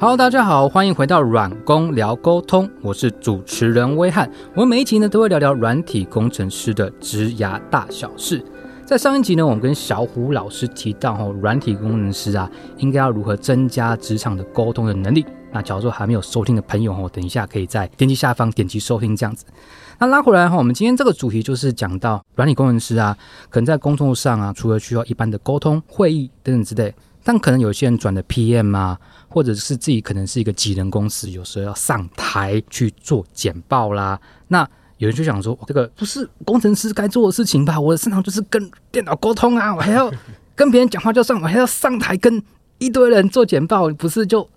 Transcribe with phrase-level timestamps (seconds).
[0.00, 4.30] Hello，大家好，欢迎回到软工聊沟通，我是主持人威汉。
[4.54, 8.40] 我们每一集呢都会聊聊软体工程师的职涯大小事。
[8.86, 15.26] 在上一集呢，我们跟小虎老师提到哦，软体工程师啊，应该要如何增加职场的沟通的能力。
[15.50, 19.44] 那假如说还没有收听的朋友哦，等一下可以在点击下方点击收听这样子。
[19.98, 23.18] 那拉回来哈，我们今天这个主题就是讲到软体工程师啊，
[23.50, 26.94] 可能在工作上啊，除了需要一般的沟通、会议等等之类，
[27.24, 28.96] 但可能有些人转的 PM 啊。
[29.28, 34.18] 或者是自己可能是一个技能公司，有时候要上台去做简报啦。
[34.48, 37.78] 那有人就想说，这个不是工程师该做的事情吧？
[37.78, 40.12] 我的擅长就是跟电脑沟通啊，我还要
[40.56, 42.42] 跟别人讲话就算，我还要上台跟
[42.78, 44.48] 一堆人做简报，不是就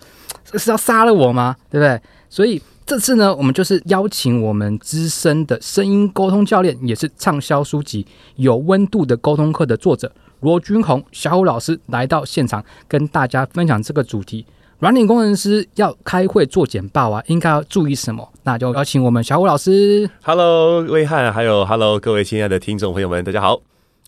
[0.54, 1.56] 是要杀了我吗？
[1.70, 2.02] 对不对？
[2.30, 8.04] 所以这次呢，我们就是邀请我们资深的声音沟通教练，也是畅销书籍
[8.38, 14.46] 《有温度的沟通课》的作者罗君宏小虎老师来到现场，跟大家分享这个主题。
[14.82, 18.28] 软体工程师要开会做简报啊，应该要注意什么？
[18.42, 20.10] 那就邀请我们小虎老师。
[20.24, 23.62] Hello，威汉，还有 Hello，各位亲爱的听众朋友们，大家好。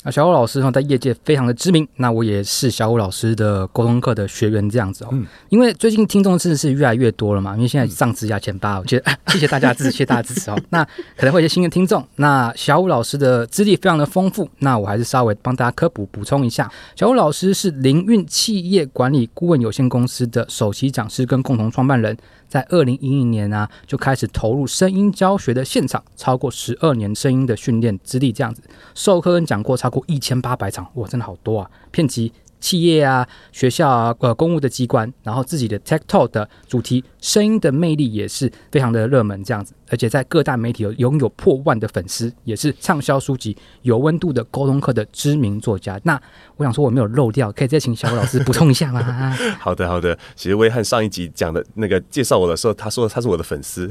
[0.05, 1.87] 那小虎老师呢，在业界非常的知名。
[1.95, 5.09] 那我也是小虎老师的沟通课的学员，这样子哦。
[5.13, 5.25] 嗯。
[5.47, 10.59] 因为最近听众真的是越来越多了嘛，因为现在上职涯前八，我觉得谢谢大家支持，谢谢大家支持哦。
[10.71, 10.83] 那
[11.15, 12.05] 可能会有些新的听众。
[12.17, 16.69] 那小虎老师的资历非常的丰富，那我还是稍微帮大家科普补充一下。
[16.97, 22.17] 小虎老师是凌运企业管理顾问有限公司的首席讲师跟共同创办人。
[22.53, 28.61] 在二零一零年呢，就开始投入声音教学的现场，超过十二年声音的训练资历，这样子
[28.93, 31.71] 授课跟讲过超过一千八百场，哇，真的好多啊！
[31.89, 39.73] 遍及企业啊、学校啊、呃公务的机关，然后自己的 Tech Talk 的主题，声音的魅力也是非常的热门，这样子。
[39.89, 45.99] 而且在各大媒体有拥有破万的粉丝，也是畅销书籍《有温度的沟通课》的知名作家。
[46.03, 46.19] 那
[46.57, 49.01] 我想说我没有漏掉，可以再请小虎老师补充一下吗？
[49.61, 50.17] 好的，好的。
[50.35, 53.87] 其实威汉上一集讲的那个介绍我的时候，他说他是我的粉丝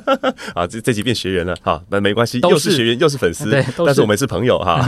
[0.54, 1.56] 啊，这这集变学员了。
[1.62, 4.82] 好，那没关系，又是学员又是粉丝， 对，但是我们是朋友哈。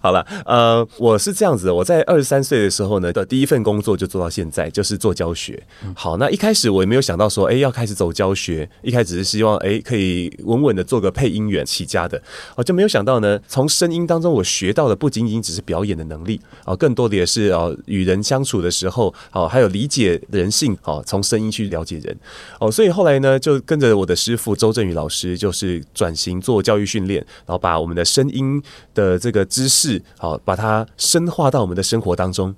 [0.00, 5.60] 好了，呃，我是这样子的，我在二十三岁的时候呢的第一份工作就做到现在，就是做教学。
[5.96, 9.56] 好，那一开始我也没没有想到说，哎，要开始走教学，一开始是希望。
[9.56, 12.22] 哎，可以稳稳的做个配音员起家的，
[12.54, 13.36] 哦，就没有想到呢。
[13.48, 22.16] 从声音当中，我学到的不仅仅只是表演的能力，哦，更多的也是哦，与人相处的时候，哦，还有理解人性，哦，从声音去了解人，
[22.60, 28.62] 哦，所以后来呢，就跟着我的师傅周振宇老师，就是转型做教育训练，然后把我们的声音
[28.94, 32.54] 的这个知识，好，把它深化到我们的生活当中。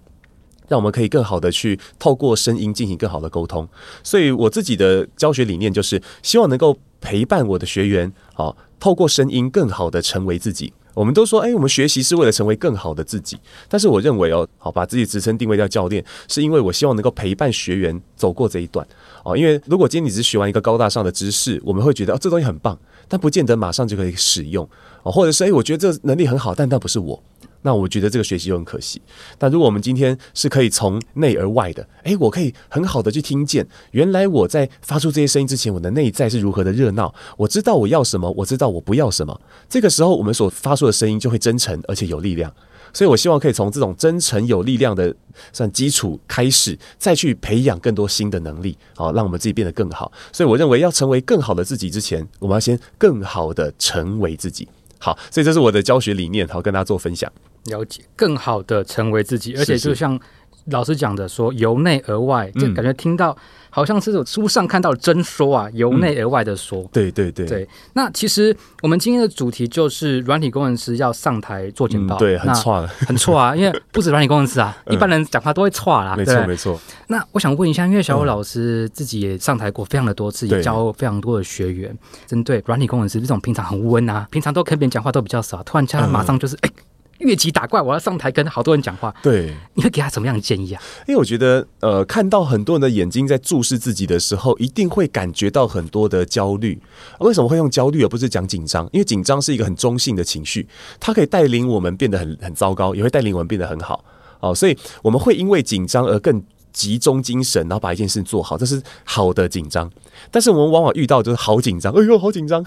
[0.68, 3.68] 让我们可以更好的去透过声音进行更好的沟通，
[4.02, 10.72] 所以我自己的教学理念就是希望能够陪伴我的学员，好，透过声音更好的成为自己。
[10.94, 13.36] 我们都说，哎，我们学习是为了成为更好的自己，
[13.68, 18.86] 但是我认为哦，好，把自己职称定位叫教练，是因为我希望能够陪伴学员走过这一段
[19.22, 19.36] 哦。
[19.36, 22.78] 因为如果今天你只学完一个高大上的知识，我们会觉得哦，这东西很棒，
[23.08, 24.66] 但不见得马上就可以使用
[25.02, 27.22] 哦，或者是哎，我觉得这能力很好，但那不是我。
[27.66, 29.02] 那我觉得这个学习就很可惜。
[29.36, 37.12] 但如果我们今天是可以从内而外的，诶，我可以很好的去听见，原来我在发出这些声音之前，我的内在是如何的热闹。
[37.36, 39.40] 我知道我要什么，我知道我不要什么。
[39.68, 42.52] 这个时候，我们所发出的声音就会真诚而且有力量。
[42.92, 45.12] 所以我希望可以从这种真诚有力量的
[45.52, 50.10] 算基础开始，再去培养更多新的能力，好，让我们自己变得更好。
[50.32, 54.68] 所以我认为，要成为更好的自己之前，我们要先更好的成为自己。
[54.98, 57.30] 好，所以这是我的教学理念，好跟大家做分享。
[57.66, 60.18] 了解，更好的成为自己，而且就像
[60.66, 63.36] 老师讲的，说由内而外，就感觉听到
[63.70, 66.84] 好像是书上看到的真说啊，由内而外的说。
[66.92, 67.68] 对对对对。
[67.92, 76.16] 那其实我们今天的主题就是软体工程师要上台做简报，对，很错， 很错啊，因为不止软体工程师啊，一般人讲话都会错啦。
[76.16, 76.80] 没错没错。
[77.06, 86.70] 那我想问一下，因为小虎老师自己也上台过非常的多次，也教非常多的学员，针对软体工程师这种平常很温啊，平常都跟别人讲话都比较少，突然间马上就是哎。
[87.18, 89.14] 越级打怪，我要上台跟好多人讲话。
[89.22, 90.82] 对，你会给他什么样的建议啊？
[91.06, 96.80] 因为我觉得，呃，看到很多人的眼睛在注视自己的时候，一定会感觉到很多的焦虑。
[97.20, 98.84] 为什么会用焦虑而不是讲紧张？
[98.92, 100.66] 因为紧张是一个很中性的情绪，
[100.98, 104.04] 它可以带领我们变得很很糟糕，也会带领我们变得很好。
[104.40, 106.42] 哦，所以我们会因为紧张而更。
[106.76, 109.90] 集中精神，然后把一件事做好，这是好的紧张。
[110.30, 112.62] 但是我们往往遇到就是好紧张，哎呦，好紧张！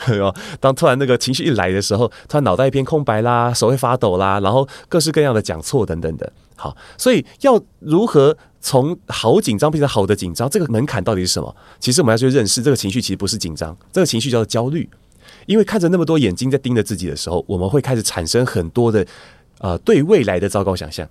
[0.60, 6.34] 当突然那个情绪一来的时候，突然脑袋一片空白啦，手会发抖啦，然后各式各样的讲错等等的。
[6.56, 11.56] 好，所以要如何从好紧张变成好的紧张，这个门槛到底是什么？
[11.80, 14.90] 其实我们要去认识这个情绪，其实不是紧张，这个情绪叫做焦虑。
[15.46, 19.06] 因为看着那么多眼睛在盯着自己的时候，我们会开始产生很多的
[19.60, 21.08] 呃对未来的糟糕想象。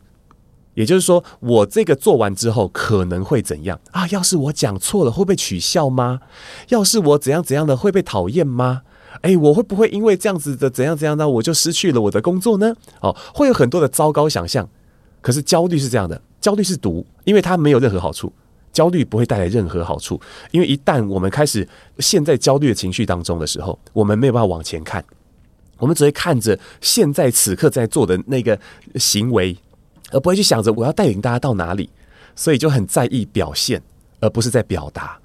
[0.79, 4.07] 也就是说，我这个做完之后可能会怎样啊？
[4.11, 6.21] 要是我讲错了，会被取笑吗？
[6.69, 8.83] 要是我怎样怎样的会被讨厌吗？
[9.23, 12.73] 哎，我会不会因为这样子的怎样怎样呢，我就失去了我的工作呢？
[13.01, 14.69] 哦，会有很多的糟糕想象。
[15.21, 18.33] 可是焦虑是这样的，焦虑是毒，因为它没有任何好处。
[18.73, 20.21] 焦虑不会带来任何好处，
[20.53, 21.67] 因为一旦我们开始
[21.99, 25.05] 陷在焦虑的情绪当中的时候，我们没有办法往前看，
[25.79, 28.57] 我们只会看着现在此刻在做的那个
[28.95, 29.59] 行为，
[30.11, 31.91] 而不会去想着我要带领大家到哪里，
[32.35, 33.83] 所以就很在意表现，
[34.21, 35.19] 而不是在表达。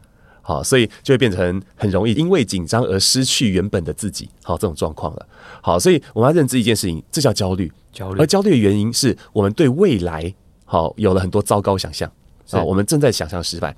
[0.46, 4.30] 好，所以就会变成很容易因为紧张而失去原本的自己。
[4.44, 5.26] 好，这种状况了。
[5.62, 7.72] 好，所以我们要认知一件事情，这叫焦虑。
[7.94, 10.34] 焦虑，而焦虑的原因是我们对未来
[10.66, 12.12] 好有了很多糟糕想象
[12.52, 13.74] 啊，我们正在想象失败。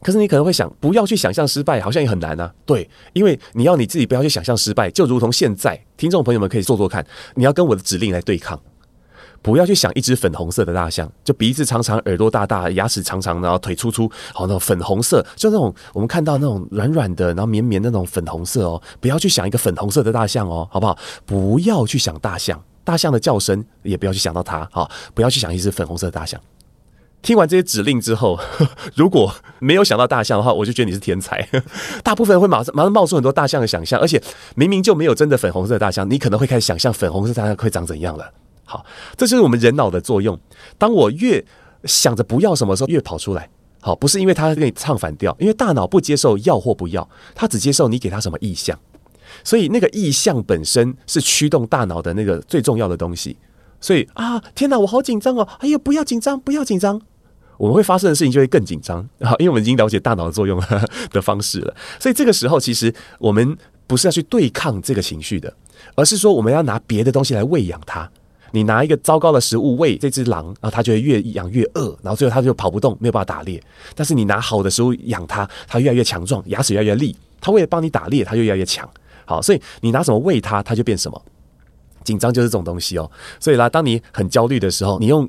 [0.00, 2.54] 可是你可能会想，不要去想象失败，好像也很难啊。
[2.64, 7.04] 对，因为你要你自己不要去想象失败，就如同现在，听众朋友们可以做做看，
[7.34, 8.58] 你要跟我的指令来对抗。
[9.40, 18.82] 不要去想一只粉红色的大象，就鼻子长长、耳朵大大、牙齿长长，然后腿粗粗，好那种粉红色，就那种我们看到那种软软的，然后绵绵的那种粉红色哦。
[19.00, 20.98] 不要去想一个粉红色的大象哦，好不好？
[21.24, 26.40] 不要去想大象，大象的叫声也不要去想到它，好，不要去想一只粉红色的大象。
[27.20, 28.38] 听完这些指令之后，
[28.94, 31.48] 如果没有想到大象的话，我就觉得你是天才。
[32.04, 34.22] 大部分人会马上马上冒出很多大象的想象，而且
[34.54, 38.32] 明明就没有真的粉红色的大象，你可能会开始想象粉红色大象会长怎样了。
[38.68, 38.84] 好，
[39.16, 40.38] 这就是我们人脑的作用。
[40.76, 41.42] 当我越
[41.84, 43.48] 想着不要什么时候，越跑出来。
[43.80, 48.78] 好，不是因为他跟你唱反调，因为大脑不接受要或不要，他只接受你给他什么意向。
[49.42, 53.38] 所以那个意向本身是驱动大脑的那个最重要的东西。
[53.80, 55.48] 所以啊，天哪，我好紧张哦！
[55.60, 57.00] 哎呀，不要紧张，不要紧张。
[57.56, 59.08] 我们会发生的事情就会更紧张。
[59.20, 60.60] 好，因为我们已经了解大脑的作用
[61.10, 61.74] 的方式了。
[61.98, 63.56] 所以这个时候，其实我们
[63.86, 65.54] 不是要去对抗这个情绪的，
[65.94, 68.10] 而是说我们要拿别的东西来喂养它。
[68.52, 73.62] 你拿一个糟糕的食物喂这只狼，然后它就会越养越饿，然后最后它就跑不动，没有办法打猎。
[73.94, 78.88] 但是你拿好的食物养它，它越来越强壮，牙齿越来越利，它为了帮你打猎，它就越来越强。
[79.26, 81.22] 好，所以你拿什么喂它，它就变什么。
[82.04, 83.10] 紧张就是这种东西哦。
[83.38, 85.28] 所以啦，当你很焦虑的时候，你用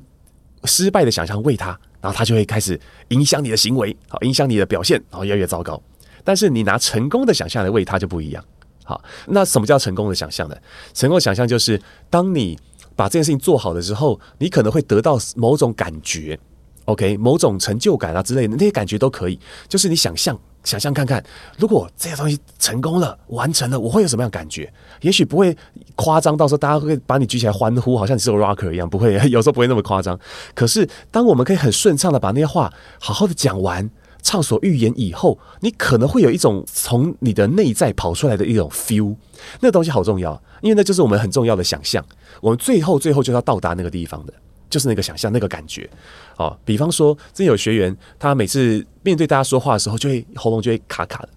[0.64, 5.80] 失败的想象喂它，然后它就会开始影响你的行为，好，影响你的表现，然后越来越糟糕。
[6.24, 8.42] 但是你拿成功的想象来喂它就不一样。
[8.84, 10.56] 好，那什么叫成功的想象呢？
[10.94, 12.58] 成功的想象就是当你。
[13.00, 16.38] 把这件事情做好的时候，你可能会得到某种感觉
[16.84, 19.40] ，OK，某种成就感啊之类的，那些感觉都可以。
[19.66, 21.24] 就是你想象，想象看看，
[21.56, 24.70] 如果这些东西成功了、完成了，我会有什么样感觉？
[25.00, 25.56] 也许不会
[25.94, 30.20] 夸张到时候大家会把你举起来欢呼，好像你是个 rocker 一样，不会， 有时候不会那么夸张。
[30.54, 33.88] 可是，当我们可以很顺畅的把那些话好好的讲完。
[34.22, 39.16] 畅所欲言以后，你可能会有一种从你的内在跑出来的一种 feel，
[39.60, 42.04] 那东西好重要，因为那就是我们很重要的想象。
[42.40, 44.32] 我们最后最后就要到达那个地方的，
[44.68, 45.88] 就是那个想象那个感觉。
[46.36, 51.28] 哦，比方说，真有学员，他每次面对大家说话的时候，就会喉咙就会卡卡的。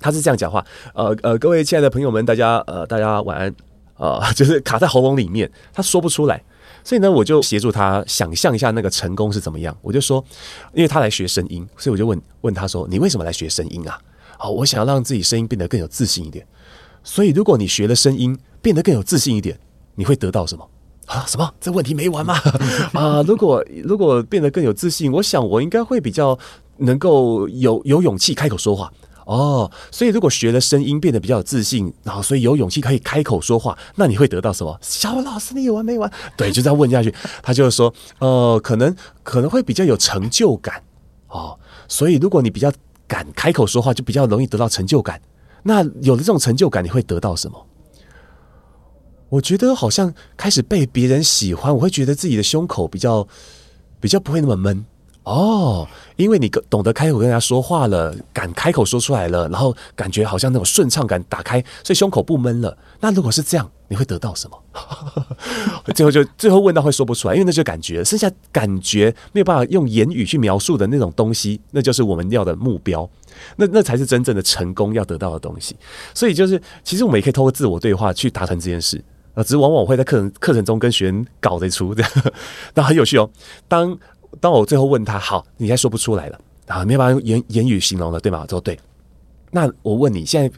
[0.00, 0.64] 他是这样讲话：，
[0.94, 3.54] 呃呃，各位亲爱的朋友们，大家呃大家晚安
[3.96, 6.42] 啊，就是卡在喉咙里面，他说不出来。
[6.84, 9.76] 所以呢，我就协助他想象一下那个成功是怎么样。
[9.82, 10.24] 我就说，
[10.72, 14.00] 因为他来学声音，所以我就问问他说：“你为什么来学声音啊？”
[14.38, 16.46] 好，我想要让自己声音变得更有自信一点。
[17.08, 19.58] 所以，如果你学了声音变得更有自信一点，
[19.94, 20.68] 你会得到什么
[21.06, 21.24] 啊？
[21.26, 21.54] 什么？
[21.58, 22.38] 这问题没完吗？
[22.92, 26.38] 啊，如果如果变得更有自信，我想我应该会比较
[26.76, 28.92] 能够有有勇气开口说话。
[29.24, 34.78] 哦，所以如果学了声音变得比较有自信，然后所以有勇气可以开口说话，那你会得到什么？
[34.82, 36.12] 小老师，你有完没完？
[36.36, 40.82] 对，就这样问下去，他就是说，呃，可能可能会比较有成就感
[41.28, 41.58] 哦。
[41.88, 42.70] 所以如果你比较
[43.06, 45.18] 敢开口说话，就比较容易得到成就感。
[45.62, 47.66] 那有了这种成就感，你会得到什么？
[49.30, 53.28] 我觉得好像开始被别人喜欢，我会觉得自己的胸口比较
[54.00, 54.86] 比较不会那么闷。
[55.28, 62.76] 哦，因为你懂得开口跟人家说话了，敢开口说出来了，然后感觉好像那种顺畅感打开，所以胸口不闷了。
[63.00, 64.58] 那如果是这样，你会得到什么？
[65.94, 73.08] 最后就最后问到会说不出来，因为那就感觉，剩下感觉没有办法用言语去描述的那种东西，那就是我们要的目标。
[73.56, 75.76] 那那才是真正的成功要得到的东西。
[76.14, 79.02] 所以就是，其实我们也可以透过自我对话去达成这件事
[79.34, 79.42] 啊。
[79.42, 82.10] 只是往往会在课程课程中跟学员搞得出这样，
[82.74, 83.28] 那很有趣哦。
[83.68, 83.96] 当
[84.40, 88.46] 当我最后问他，好，你现在说不出来了，啊，没办法用言言语形容了，对吗？
[88.48, 88.78] 说对。
[89.50, 90.50] 那我问你，现在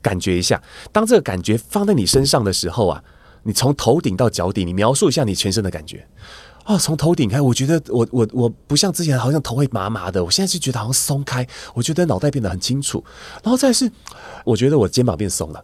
[0.00, 3.02] 感觉一下，当这个感觉放在你身上的时候啊，
[3.42, 6.06] 你从头顶到脚底，你描述一下你全身的感觉。
[6.64, 13.04] 哦，从头顶开，我觉得我我我不像之前好像头会麻麻的，我现在是觉得好像松开，我觉得脑袋变得很清楚。
[13.42, 13.90] 然后再是，
[14.46, 15.62] 我觉得我肩膀变松了，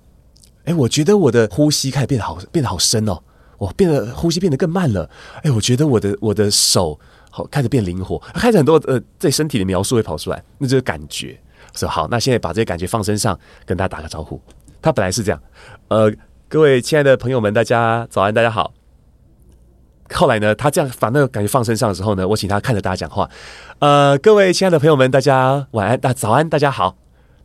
[0.64, 3.18] 哎，我觉得我的呼吸开始变得好，变得好深哦。
[3.56, 5.08] 我变得呼吸变得更慢了，
[5.42, 6.98] 哎，我觉得我的我的手
[7.46, 11.38] 开始变灵活，开始很多呃对身体的描述会跑出来，那就是感觉。
[11.74, 14.40] 说好，那现在把这些感觉放身上，跟大家打个招呼。
[14.82, 15.40] 他本来是这样，
[15.88, 16.12] 呃，
[16.48, 18.72] 各位亲爱的朋友们，大家早安，大家好。
[20.12, 23.30] 后来呢，他这样把那个感觉放身上的时候呢，我请他看着大家讲话，
[23.78, 26.96] 呃，各位亲爱的朋友们，大家晚安，大早安，大家好。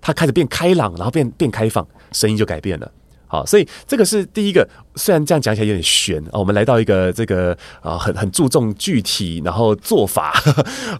[0.01, 2.91] 他开始变开朗，然后变变开放，声音就改变了。
[3.27, 4.67] 好，所以这个是第一个。
[4.97, 10.33] 虽然这样讲起来有点悬啊，我们来到一个这个啊很很注重具体然后做法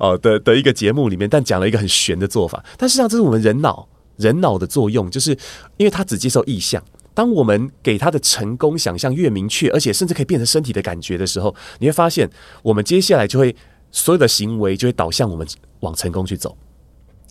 [0.02, 2.62] 哦的的一个节目里面，但讲了一个很悬的做法。
[2.78, 5.32] 但实际上，这是我们人脑人脑的作用，就是
[5.78, 6.84] 因为他只接受意象。
[7.14, 12.30] 当我们给他的成功想象越明确，而且甚至可以变成身体的感觉的时候，你会发现，
[12.62, 13.56] 我们接下来就会
[13.92, 15.48] 所有的行为就会导向我们
[15.80, 16.58] 往成功去走。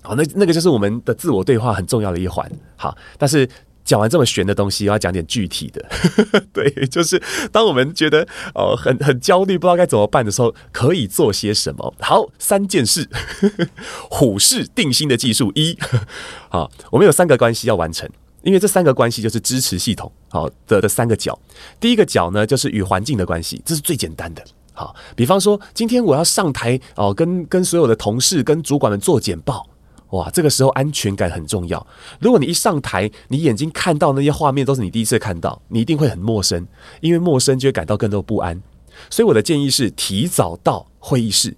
[0.01, 2.51] 好，那那个就是我们的自我对话很重要的一环。
[2.77, 3.47] 好，但是
[3.85, 5.85] 讲完这么玄的东西，要讲点具体的。
[6.53, 7.21] 对，就是
[7.53, 11.95] 当我们觉得哦很很焦虑，不知道该怎么办的时候，可以做些什么？
[12.01, 13.09] 好，三件事，
[14.11, 15.77] 虎视定心的技术一。
[16.49, 18.09] 好，我们有三个关系要完成，
[18.43, 21.39] 因为这三个关系就是支持系统好的的三个角。
[21.79, 24.43] 第一个角呢，就是与环境的关系，这是最简单的。
[24.73, 29.69] 好，比方说今天我要上台哦，跟跟所有的同事、跟主管们做简报。
[30.11, 31.85] 哇，这个时候安全感很重要。
[32.21, 36.67] 如果你一上台，你眼睛看到那些画面都是你第一次看到，你一定会很陌生，
[37.01, 38.63] 因为陌生就会感到更多不安。
[39.11, 41.57] 所以我的建议是提早到会议室。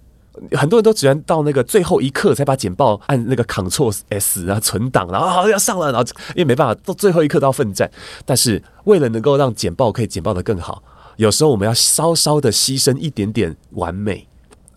[0.52, 7.90] 很多人都只能到那个最后一刻才把简报按那个 Ctrl S 啊存档，然后好要上了，然后因为没办法到最后一刻都要奋战。
[8.24, 10.82] 但是为了能够让简报可以简报的更好，
[11.16, 14.28] 有时候我们要稍稍的牺牲一点点完美。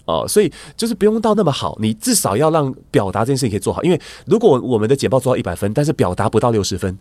[0.09, 3.83] 哦，所以就是不用到那么好，你至少要让表达这件事情可以做好。
[3.83, 6.97] 因为如果我们的简报做到一百分，但是表达不到六十分，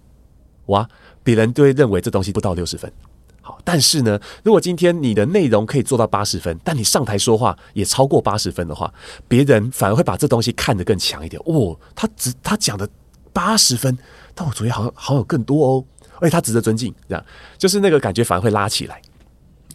[0.67, 0.87] 哇，
[1.23, 2.93] 别人就会认为这东西不到六十分。
[3.41, 8.93] 好，但是呢，如果今天你的内容可以做到八十分，但你上台说话也超过八十分的话，
[9.27, 11.41] 别人反而会把这东西看得更强一点。
[11.47, 12.87] 哦，他只他讲的
[13.33, 13.97] 八十分，
[14.35, 15.85] 但我昨天好像好有更多哦，
[16.21, 17.25] 而且他值得尊敬，这样
[17.57, 19.01] 就是那个感觉反而会拉起来。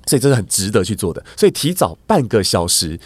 [0.05, 2.99] 所以这是很值得去做的，所以提早半个小时。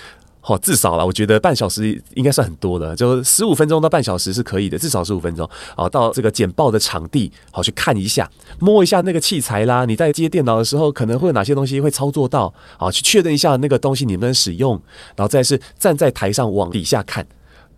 [0.48, 5.46] 好，至少了，我觉得半小时应该算很多的，就十五分钟到半小时是可以的，至少十五分钟。
[5.75, 9.84] 好，到这个简报的场地，好去看一下，摸一下那个器材啦。
[9.84, 12.54] 你在接电脑的时候，可能会有哪些东西会操作到？
[12.77, 14.82] 好，去确认一下那个东西你能使用，
[15.18, 17.27] 然后再是站在台上往底下看，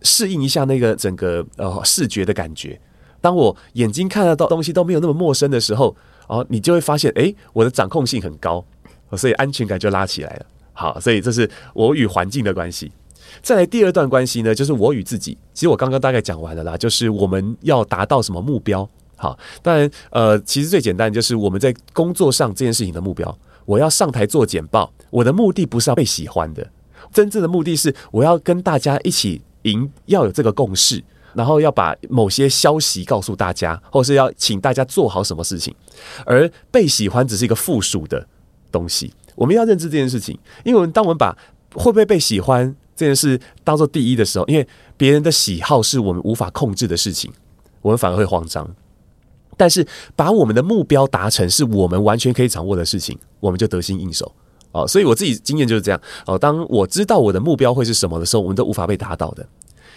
[0.02, 2.80] 适应一下那个整个呃视觉的感觉。
[3.20, 5.96] 当我眼睛看得到东西都没有那么陌生的时候，
[6.28, 8.64] 哦，你就会发现，哎，我的掌控性很高，
[9.16, 10.46] 所以安全感就拉起来了。
[10.80, 12.90] 好，所以这是我与环境的关系。
[13.42, 15.36] 再来第二段关系呢，就是我与自己。
[15.52, 18.88] 其实我刚刚大概讲完了啦，就是我们要达到什么目标。
[19.14, 23.38] 好，当然，呃，其实最简单就是我们在工作上这件事情的目标。
[23.66, 26.66] 我要上台做简报，我的目的不是要被喜欢的，
[27.12, 35.74] 真正的目的是我要跟大家一起赢，要有这个共识，然后要把某些消息告诉大家，或是要请大家做好什么事情。
[36.24, 38.26] 而被喜欢只是一个附属的
[38.72, 39.12] 东西。
[39.40, 41.34] 我们要认知这件事情，因为我们当我们把
[41.72, 44.68] 会不会被喜欢这件事当做第一的时候，因为
[44.98, 47.32] 别人的喜好是我们无法控制的事情，
[47.80, 48.68] 我们反而会慌张。
[49.56, 54.30] 但是把我们的目标达成是我们完全可以掌握的事情，我们就得心应手
[54.72, 54.86] 哦。
[54.86, 56.38] 所以我自己经验就是这样哦。
[56.38, 59.48] 当我知道我的目标会是什么的时候，我们都无法被达到的。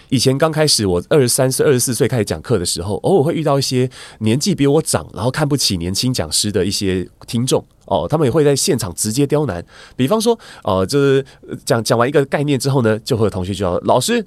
[0.10, 9.64] 以前刚开始，我二十三岁、二十四岁开始讲课的时候，偶尔会遇到一些年纪比我长，然后看不起年轻讲师的一些听众哦，他们也会在现场直接刁难。
[9.96, 11.26] 比方说，哦，就是
[11.66, 14.26] 讲讲完一个概念之后呢，就会有同学就要老师，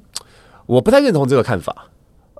[0.67, 1.89] 我不太认同这个看法。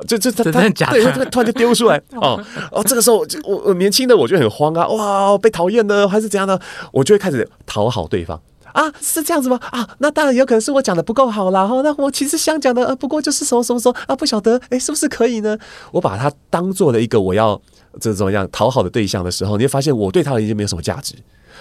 [0.07, 2.39] 这这他他对，他突然就丢出来 哦
[2.71, 6.59] 哦，这个时候我我年轻的我就很慌啊，哇，被讨厌呢还是怎样呢？
[6.93, 8.39] 我就会开始讨好对方。
[8.77, 9.57] 啊，是这样子吗？
[9.71, 11.67] 啊，那当然有可能是我讲的不够好啦。
[11.67, 15.57] 哈，那我其实想讲的，呃，不过就是什么什么什么啊，不晓得，哎，是不是可以呢？
[15.93, 17.59] 我把它当做了一个我要
[17.99, 21.15] 这怎么样讨好的对象的时候，你会发现我对他已经没有什么价值。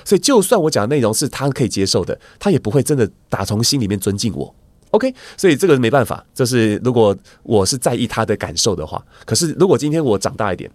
[0.03, 4.53] 所以，就算我讲的内容是他可以接受的，他也不会真的打从心里面尊敬我。
[4.91, 10.69] OK，所以这个没办法，就是如果我是在意他的感受的话，可是如果今天我长大一点，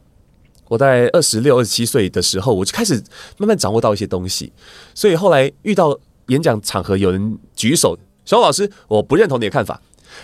[0.68, 2.94] 我在二十六、二十七岁的时候，我就开始
[3.36, 4.50] 慢慢掌握到一些东西，
[4.94, 5.98] 所以后来遇到。
[6.30, 9.80] 演讲场合有人举手，小老师，我不认同你的看法，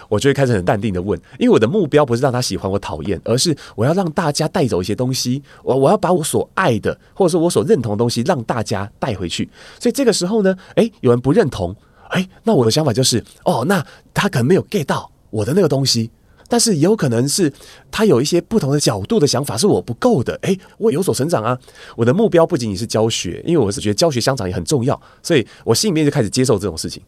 [0.08, 9.48] 我就会开始很淡定的问，因为我的目标不是让他喜欢我讨厌，而是我要让大家带走一些东西，我我要把我所爱的或者说我所认同的东西让大家带回去。
[9.80, 11.74] 所以这个时候呢，诶，有人不认同，
[12.10, 13.84] 诶，那我的想法就是，哦，那
[14.14, 16.10] 他可能没有 get 到我的那个东西，
[16.48, 17.52] 但是也有可能是
[17.90, 21.58] 他有一些不同的角度的想法是我不够的，诶，我有所成长啊！
[21.96, 27.02] 我的目标不仅仅是教学，因为我是觉得教学相长也很重要，所以我心里面就开始接受这种事情。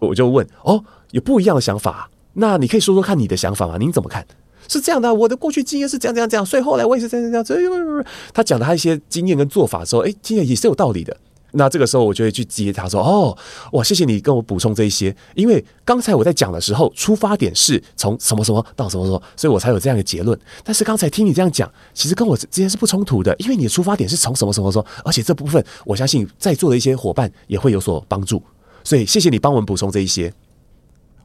[0.00, 3.76] 我就问哦，有不一样的想法，那你可以说说看你的想法吗？
[3.78, 4.26] 您怎么看？
[4.66, 8.04] 是这样的，我的过去经验是这样这样这样，所以后来我也是这样这样这样。
[8.32, 11.14] 他讲的他一些经验跟做法之后，诶，经验也是有道理的。
[11.56, 13.36] 那这个时候我就会去接他说：“哦，
[13.72, 20.38] 哇，谢谢你跟我补充这一些，因为刚才我在讲的时候，出发点是从什么什么到什么什么，所以我才有这样的结论。
[20.62, 28.42] 但是刚才听你这样讲，其实跟我之间是不冲突的，因为你的出发点是从什么什么说，而且这部分我相信在座的一些伙伴也会有所帮助，
[28.82, 30.32] 所以谢谢你帮我们补充这一些。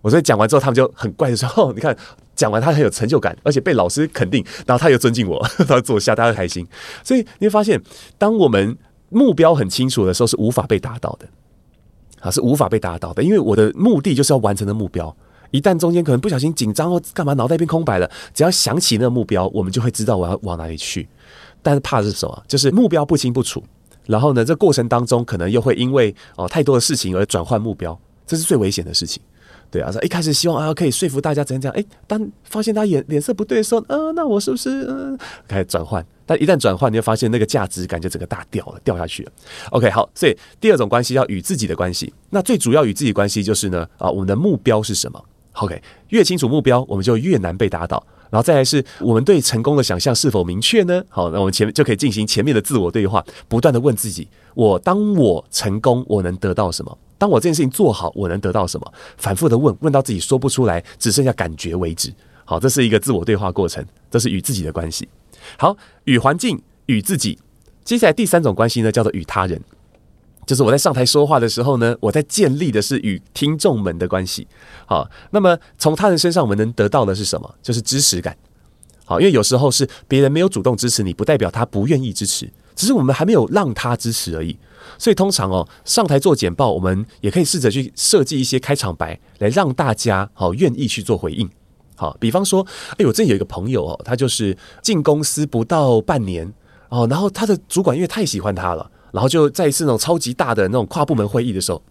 [0.01, 1.93] 我所以讲完之后，他们就很怪的说： 哦，你看
[2.33, 6.65] 讲完他很有成就感，而且被老师肯定，然后他又尊敬我， 他坐下，大家开心。
[7.03, 7.81] 所以你会发现，
[8.17, 8.77] 当我们
[9.09, 11.27] 目标很清楚的时候是无法被达到的，
[12.21, 15.15] 啊，是无法被达到的，因为我的目的就是要完成的目标。
[15.51, 21.09] 一旦中间可能不小心紧张或干嘛，脑袋变空白了，只要想起那个目标，我们就会知道我要往哪里去。
[21.63, 22.43] 但是怕是什么？
[22.47, 23.63] 就是目标不清不楚，
[24.05, 29.21] 然后呢，这过程当中可能又会因为哦太多的事情而转换目标，这是最危险的事情。
[29.71, 36.05] 对啊，说一开始希望啊可以说服大家怎样怎样，哎，当发现他眼脸色不对的时候，呃，那我是不是嗯开始转换？
[36.25, 39.31] 但一旦转换，你就发现那个价值感就整个大掉了，掉下去了。
[39.71, 45.23] OK，好，所以第二种关系要与自己的关系，那最主要与自己关系就是呢啊，我们的目标是什么
[45.53, 48.03] ？OK，越清楚目标，我们就越难被打倒。
[48.29, 51.03] 然后再来是我们对成功的想象是否明确呢？
[51.09, 56.95] 好，那我们前面就可以进行前面的自我对话，不断的问自己：我当我成功，我能得到什么？
[57.19, 58.93] 当我这件事情做好，我能得到什么？
[59.17, 62.11] 反复的问，问到自己说不出来，只剩下感觉为止。
[62.45, 65.07] 好，这是一个自我对话过程，这是与自己的关系。
[65.57, 67.37] 好，与环境、与自己。
[67.83, 69.61] 接下来第三种关系呢，叫做与他人，
[70.45, 74.47] 就是我在上台说话的时候呢，我在建立的是与听众们的关系。
[74.87, 77.55] 好，那么从他人身上我们能得到的是什么？
[77.61, 78.35] 就是支持感。
[79.05, 84.57] 好，因为有时候是别人没有主动支持你，不代表他不愿意支持，只是我们还没有让他支持而已。
[84.97, 91.49] 所以通常哦，上台做简报，我们也可以试着去设计一些开场白，来让大家好愿意去做回应。
[91.95, 92.65] 好，比方说，
[92.97, 96.53] 哎，我这有一个朋友哦，他就是进公司不到半年
[96.89, 101.81] 哦，然后他的主管因为太喜欢他了，然后就在一次那种超级大的那种跨部门会议的时候，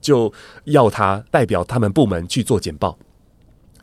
[0.00, 0.32] 就
[0.64, 2.98] 要他代表他们部门去做简报。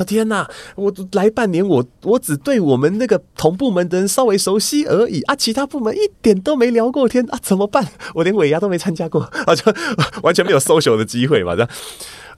[0.04, 0.50] 天哪！
[0.76, 7.86] 我来半年，我我只对我们那个同部门的人稍微熟悉而已啊，其他部门一点都没聊过天啊，怎么办？
[8.16, 9.74] 我连尾牙都没参加过，啊，就
[10.24, 11.70] 完全没有 social 的机会嘛，这样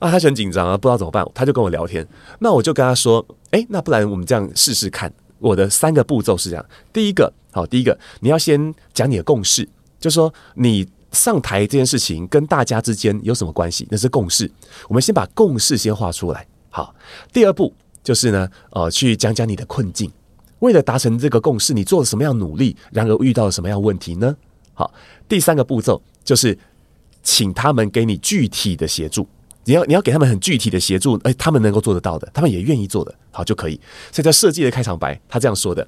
[0.00, 2.06] 啊，他很紧张啊，不知道怎么办，他就跟我聊天。
[2.40, 5.12] 那我就跟他说，哎，那不然我们这样试试看。
[5.38, 9.68] 我的三个步骤是这样：第一个，好，第一个你要先讲你的共识，
[10.00, 13.86] 就说你上台这件事情跟大家之间有什么关系？
[13.90, 14.50] 那是共识。
[14.88, 16.46] 我们先把共识先画出来。
[16.76, 16.92] 好，
[17.32, 20.10] 第二步就是呢，呃，去讲讲你的困境。
[20.58, 22.76] 为了达成这个共识，你做了什么样努力？
[22.90, 24.34] 然而遇到了什么样问题呢？
[24.72, 24.92] 好，
[25.28, 26.58] 第三个步骤就是
[27.22, 29.24] 请他们给你具体的协助。
[29.66, 33.80] 你要你要给他们很具体的协助，哎，他们能够做得到的，他们也愿意做的，好就可以。
[34.10, 35.86] 所以在设计的开场白，他这样说的。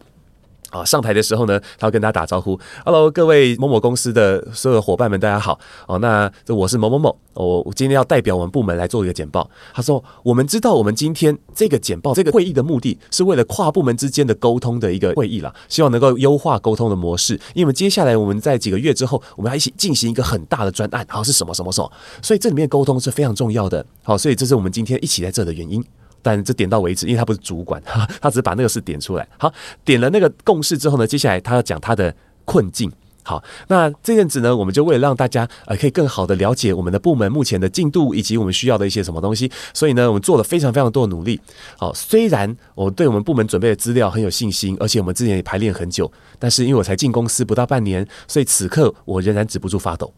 [0.76, 5.58] 啊，上台的时候呢，他要跟大家打招呼，Hello，各位某某公司的所有伙伴们，大家好。
[5.86, 9.48] 哦，那这我是某某某，我今天要代表我们部门来做一个简报。
[9.72, 17.40] 他说，我们知道我们今天这个简报这个会议的目的是为了跨部门之间的沟通的一个会议了，希望能够优化沟通的模式。
[17.54, 23.84] 因为接下来我们在几个月之后，我们要一起进行一个很大的专案，好是什么什么什么，所以这里面沟通是非常重要的。
[24.02, 25.82] 好，所以这是我们今天一起在这的原因。
[26.26, 27.80] 但这点到为止，因为他不是主管，
[28.20, 29.24] 他只是把那个事点出来。
[29.38, 29.52] 好，
[29.84, 32.12] 点了那个共识之后呢，接下来他要讲他的
[32.44, 32.90] 困境。
[33.22, 41.40] 好，那这阵子呢，我们就为了让大家呃可以更好的了解我们的部门目前的进度以及我们需要的一些什么东西，所以呢，我们做了非常非常多的努力。
[41.78, 46.10] 好，虽然我对我们部门准备的资料很有信心，而且我们之前也排练很久，
[46.40, 50.12] 但是因为我才进公司不到半年，所以此刻我仍然止不住发抖。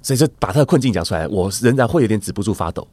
[0.00, 2.86] 所以就把他的困境讲出来，我仍然会有点止不住发抖。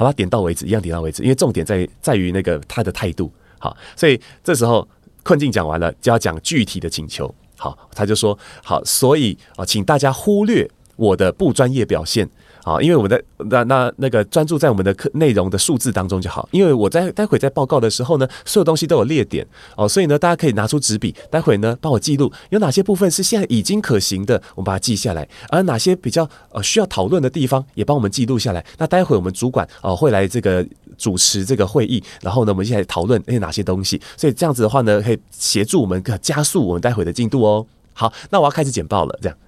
[0.00, 3.30] 好吧，点到为止，一样点到为止，因为重点在在于那个他的态度。
[3.58, 4.88] 好，所以这时候
[5.22, 7.30] 困境讲完了，就要讲具体的请求。
[7.58, 12.26] 好，他就说好，所以啊，请大家忽略我的不专业表现。
[12.62, 16.48] 好，因为我们在那那那个专注在我们的课内容的数字当中就好。
[16.52, 19.46] 因为我在待会在报告的时候呢，所有东西都有列点
[19.76, 28.64] 哦，所以呢，大家可以拿出纸笔，待会呢帮我记录有哪些部分是现在已经可行的，我们把它记下来；而哪些比较呃需要讨论的地方，也帮我们记录下来。
[28.76, 30.66] 那待会我们主管哦会来这个
[30.98, 34.00] 主持这个会议，然后呢，我们现在讨论那哪些东西。
[34.16, 37.66] 所以这样子的话呢，可以协助我们加速我们待会的进度哦。
[37.94, 39.38] 好，那我要开始简报了，这样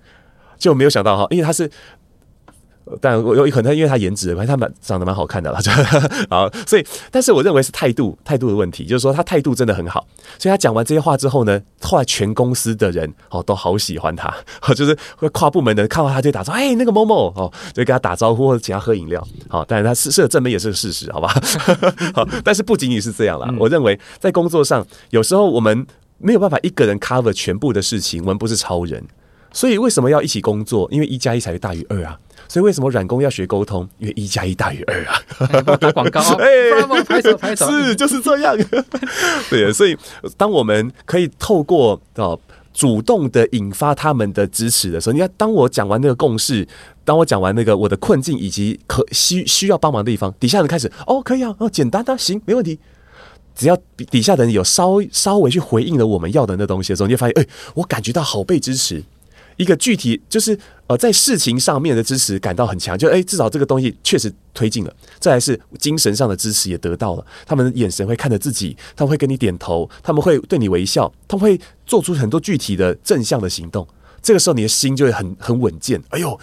[0.58, 1.70] 就没有想到哈，因为他是。
[3.00, 5.70] 但我有可能因为他颜值反正，他蛮长得蛮好看的啦，就
[6.28, 10.06] 好，所以但是我认为是态度态度的问题，就是说他态度真的很好，
[10.38, 14.34] 所以他讲完这些话之后呢，后来全公司的人哦都好喜欢他，
[14.74, 21.28] 就是会跨部门的看到他就打招呼，哎那个某某哦，就跟他打招呼或者请他喝饮料，好，但是他是是正面也是个事实，好吧？
[22.14, 25.86] 好，但是不仅仅是这样啦，我认为在工作上有时候我们
[26.18, 29.04] 没有办法一个人 cover 全部的事情，我们不是超人。
[29.54, 30.88] 所以为什么要一起工作？
[30.90, 32.18] 因为一加一才会大于二啊！
[32.52, 33.88] 所以为什么软工要学沟通？
[33.96, 35.16] 因为一加一大于二啊！
[35.78, 38.54] 打广告， 哎，拍手拍手，是就是这样。
[39.48, 39.96] 对，所以
[40.36, 42.38] 当我们可以透过哦
[42.74, 46.68] 主动的引发他们的支持的时候，你看，当我讲完那个共识，
[47.06, 52.78] 当我讲完那个我的困境以及可需需要帮忙的地方，底下人开始哦，可以啊，哦，简单的，行，没问题。
[53.54, 53.74] 只要
[54.10, 59.02] 底下的人有稍稍微去回应了我们要的那东西的时候，你就发现，哎，我感觉到好被支持。
[59.56, 64.94] 一个具体就是呃，在事情上面的支持感到很强，就哎，至少这个东西确实推进了。
[65.18, 73.86] 再来是精神上的支持也得到了，他们眼神会看着自己，他们会跟你点头，他们会对你微笑，他们会做出很多具体的正向的行动。
[74.20, 76.00] 这个时候你的心就会很很稳健。
[76.10, 76.38] 哎呦，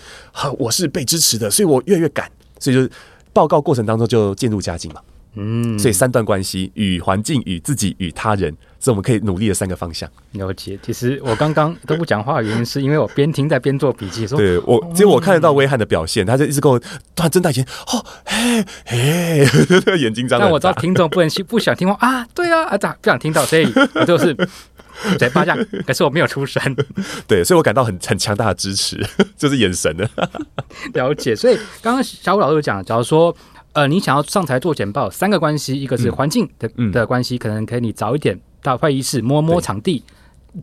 [0.58, 2.30] 我是被支持的，所以我越来越敢。
[2.60, 2.94] 所以就
[3.32, 5.02] 报告过程当中就渐入佳境嘛。
[5.36, 10.10] 嗯，所以三段关系与环境、与自己、与他人，是我们可以努力的三个方向。
[10.32, 10.80] 了解。
[10.82, 14.26] 其实我刚刚都不讲话的原因，是因为我边听在边做笔记。
[14.26, 16.88] 说，对我，其实我看得到威汉的表现，他就一直跟我突
[17.18, 19.46] 然睁大眼睛，哦，嘿，嘿，
[20.00, 20.40] 眼睛张。
[20.40, 23.46] 但我知道听众不能不想听话啊，对啊，啊咋不想听到？
[23.46, 24.36] 所以我就是
[25.18, 26.62] 嘴巴这样，可是我没有出声。
[27.28, 28.98] 对，所以我感到很很强大的支持，
[29.38, 30.10] 就是眼神的
[30.94, 31.36] 了解。
[31.36, 33.36] 所以刚刚小武老师讲，假如说。
[33.74, 40.04] 呃，你想要上台做简报，三个关系，一个是环境的的关系，可能可以你早一点到会议室摸摸场地。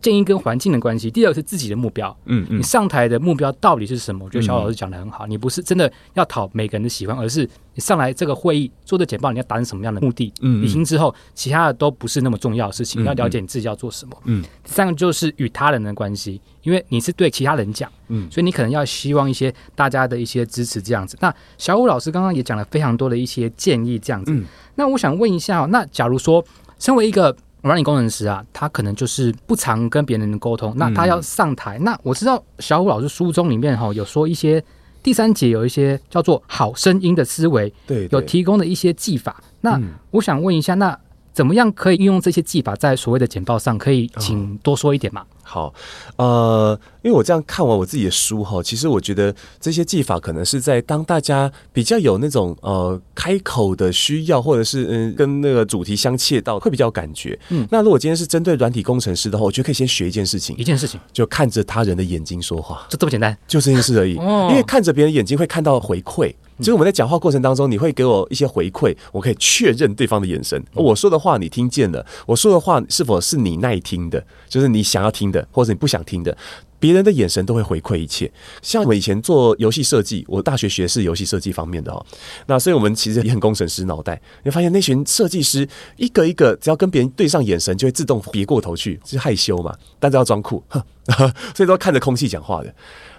[0.01, 2.15] 建议跟环境的关系，第二个是自己的目标。
[2.25, 4.25] 嗯嗯，你上台的目标到底是什么？
[4.25, 5.25] 我觉得小老师讲的很好。
[5.25, 10.31] 你不是真的要讨每个人的喜欢，而是你上来这个会议做的简报，你要达成什么样的目的？
[10.41, 13.01] 嗯，理清之后，其他的都不是那么重要的事情。
[13.05, 14.11] 要了解你自己要做什么。
[14.25, 21.17] 嗯，第三个就是与他人的关系，因为你是对其他人讲，嗯，所以你可能要希望一些大家的一些支持这样子。
[21.21, 24.37] 那小武老师刚刚也讲了非常多的一些建议这样子。
[24.75, 26.43] 那我想问一下，那假如说
[26.77, 27.33] 身为一个
[27.67, 30.73] 软体工程师啊，他可能就是不常跟别人沟通。
[30.75, 34.63] 那他要上台，那我知道小虎老师书中里面哈有说一些
[35.03, 39.41] 第三节有一些叫做好声音的思维，对，有提供的一些技法。
[39.61, 39.79] 那
[40.11, 40.97] 我想问一下，那
[41.33, 43.77] 怎么样可以运用这些技法在所谓的简报上？
[43.77, 45.23] 可以请多说一点吗？
[45.49, 45.73] 好，
[46.17, 57.39] 呃，因为我这样看完我自己的书哈，其实我觉得这些技法可能是在当大家比较有那种呃开口的需要，或者是嗯跟那个主题相切到，会比较有感觉。
[57.47, 60.99] 嗯，那如果今天是针对软体工程师的话，我觉得可以先学一件事情，一件事情。
[61.13, 64.15] 就看着他人的眼睛说话，就这么简单，就这件事而已。
[64.15, 75.36] 因为看着别人眼睛会看到回馈，就是我们在讲话过程当中，你会给我一些回馈，我可以确认对方的眼神，我说的话你听见了，我说的话是否是你耐听的，就是你想要听的。
[75.51, 76.35] 或者你不想听的，
[76.79, 78.31] 别人的眼神都会回馈一切。
[78.61, 82.05] 像我以前做游戏设计，我大学学是游戏设计方面的哦。
[82.45, 84.21] 那所以我们其实也很工程师脑袋。
[84.43, 89.75] 你发现那群设计师一个一个，只要跟别人对上眼神，就会自动别过头去，是害羞嘛？
[89.99, 90.63] 但是要装酷，
[91.55, 92.73] 所以都看着空气讲话的。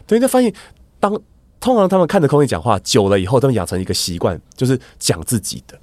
[0.07, 0.53] 对，就发现
[1.01, 1.13] 当
[1.61, 5.79] 通常他们看着空气讲话久了以后，他们养成一个习惯，就是讲自己的。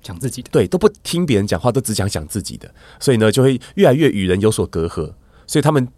[0.00, 5.12] 讲自己的，对，都不听别人讲话，都只讲讲自己的，所以呢，就会越来越与人有所隔阂。
[5.48, 5.88] 所以他们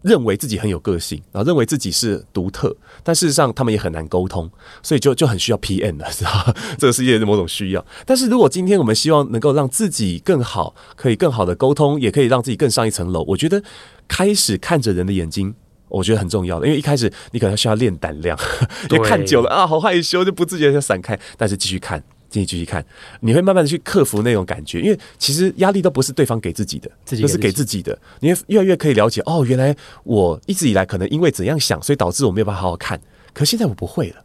[0.00, 4.50] 认为自己很有个性，然后认为自己是独特，但事实上他们也很难沟通，
[4.82, 7.84] 所以就就很需要 PM 了， 知道这个世界的某种需要。
[8.06, 13.62] 但是如果今天我们希望能够让自己更好，可以更好的沟通，也可以让自己更上一层楼，我觉得
[14.06, 15.54] 开始看着人的眼睛，
[15.88, 16.66] 我觉得很重要的。
[16.66, 18.38] 因为一开始你可能需要练胆量，
[18.90, 22.04] 因为看久了啊，好害羞，就不自觉就闪开，但是继续看。
[22.42, 22.82] 继续看，
[23.20, 27.98] 你会慢慢的去克服那种感觉，因为其实压力都不是对方给自己的，自己都是给自己的。
[28.20, 32.98] 你会越来越可以了解，哦，原来我一直以来可能因为怎样想，所以导致我没有办法好好看。
[33.34, 34.16] 可现在我不会了，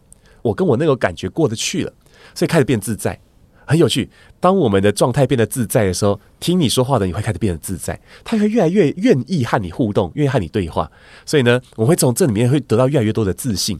[0.41, 1.91] 我跟我那个感觉过得去了，
[2.33, 3.19] 所以开始变自在，
[3.65, 4.09] 很有趣。
[4.39, 10.89] 当我们的状态变得自在的时候，听你说话的你会开始变得自在，他会越来越愿意和你互动，愿意和你对话。
[11.25, 13.79] 所以呢，我会从这里面会得到越来越多的自信。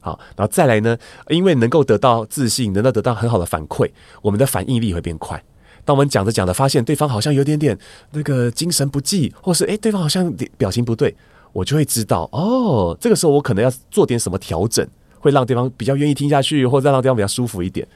[0.00, 0.96] 好，然后再来呢？
[1.28, 3.90] 因为能够得到自信，能够得到很好的反馈，
[4.22, 5.42] 我们的反应力会变快。
[5.84, 7.78] 当我们讲着讲着，发现对方好像有点点
[8.12, 11.14] 那个精神不济，或是诶，对方好像表情不对，
[11.52, 14.86] 我就会知道哦，这个时候我可能要做点什么调整，
[15.18, 17.86] 会让对方比较愿意听下去，或者让对方比较舒服一点。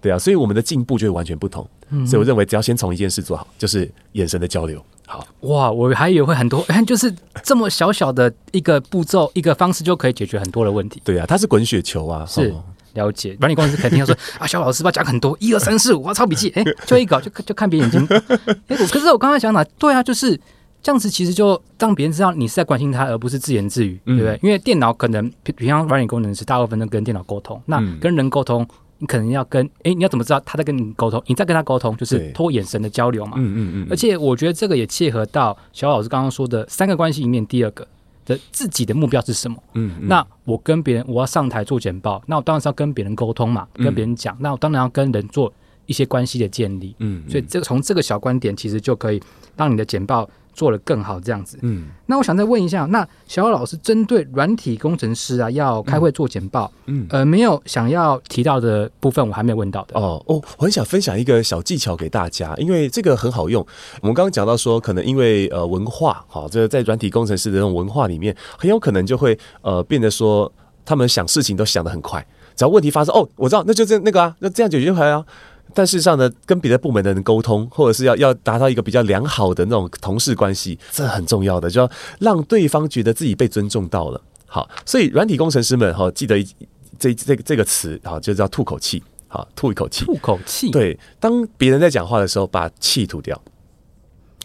[0.00, 1.66] 对啊，所以我们的进步就会完全不同。
[2.06, 4.80] 所以我认为，只要先从一件事做好，就是眼神的交流。
[5.06, 11.02] 好，哇，我还以为会很多， 就是这么小小的一个步骤、一个方式就可以解决很多的问题。
[11.04, 12.62] 对啊，它是滚雪球啊，是哦
[12.94, 18.18] 了解，管理公司肯定要说啊，小老师吧讲很多，一二三四五，我要抄笔记，哎、就一稿就就看别人眼睛。
[18.68, 20.38] 哎、我可是我刚才想哪，对啊，就是
[20.82, 24.40] 这样子，其实就让别人知道你是在关心他，而不是自言自语，嗯对不对？
[24.42, 28.66] 因为电脑可能，比比方软体工程师，大部分都跟电脑沟通，那嗯跟人沟通，
[29.00, 31.20] 你可能要跟，哎、你要怎么知道他在跟你沟通？
[31.26, 33.32] 你在跟他沟通，就是通过眼神的交流嘛。
[33.36, 37.86] 嗯嗯嗯，而且我觉得这个也切合到小老师刚刚说的三个关系里面，第二个
[38.26, 39.56] 的自己的目标是什么？
[39.72, 45.52] 嗯嗯那我跟别人，我要上台做简报，那我当然是要跟别人沟通嘛，嗯跟别人讲，那我当然要跟人做
[45.90, 46.94] 一些关系的建立。
[47.00, 49.20] 嗯，所以这个从这个小观点，其实就可以
[49.56, 51.58] 让你的简报做得更好，这样子。
[51.62, 59.98] 嗯那我想再问一下，那小姚老师针对软体工程师啊，要开会做简报，嗯呃，没有想要提到的部分，我还没有问到的。
[59.98, 63.66] 哦哦，我很想分享一个小技巧给大家，因为这个很好用。
[64.00, 70.52] 我们刚刚讲到说，可能因为呃文化，好、这个在软体工程师的这种文化里面，很有可能就会呃变得说，
[70.84, 72.24] 他们想事情都想得很快，
[72.56, 75.24] 只要问题发生，哦，我知道，那就这那个啊，那这样解决就好啊。
[75.74, 84.20] 但事实上呢，跟别的部门的人沟通，或者是要要达到一个比较良好的那种同事关系，这很重要的，就要让对方觉得自己被尊重到了。
[84.46, 86.46] 好，所以软体工程师们哈、记得一
[86.98, 90.04] 这这个这个词啊，就叫吐口气，好，吐一口气。
[90.04, 93.40] 吐口气，，对，当别人在讲话的时候，把气吐掉。